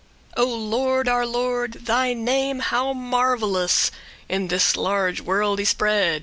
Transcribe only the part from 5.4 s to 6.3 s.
y spread!